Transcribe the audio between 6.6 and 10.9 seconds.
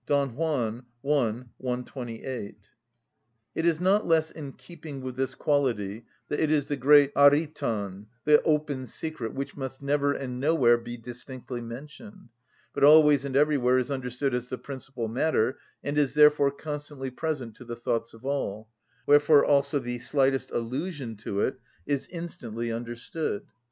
the great αρρητον, the open secret, which must never and nowhere